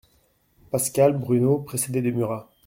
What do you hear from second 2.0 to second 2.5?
de =Murat=).